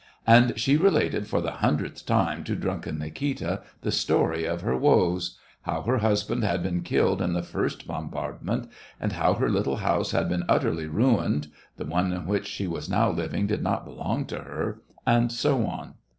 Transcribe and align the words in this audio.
And 0.25 0.57
she 0.59 0.77
related 0.77 1.27
for 1.27 1.41
the 1.41 1.51
hundredth 1.61 2.07
time 2.07 2.43
to 2.45 2.55
drunken 2.55 2.97
Nikita 2.97 3.61
the 3.83 3.91
story 3.91 4.45
of 4.45 4.61
her 4.61 4.75
woes; 4.75 5.37
how 5.61 5.83
her 5.83 5.99
husband 5.99 6.43
had 6.43 6.63
been 6.63 6.81
killed 6.81 7.21
in 7.21 7.33
the 7.33 7.43
first 7.43 7.85
bombardment, 7.85 8.67
and 8.99 9.11
how 9.11 9.35
her 9.35 9.47
little 9.51 9.75
house 9.75 10.09
had 10.09 10.27
been 10.27 10.43
utterly 10.49 10.87
ruined 10.87 11.49
(the 11.77 11.85
one 11.85 12.11
in 12.13 12.25
which 12.25 12.47
she 12.47 12.65
was 12.65 12.89
now 12.89 13.11
living 13.11 13.45
did 13.45 13.61
not 13.61 13.85
belong 13.85 14.25
to 14.25 14.39
her), 14.39 14.81
and 15.05 15.31
so 15.31 15.67
on. 15.67 15.93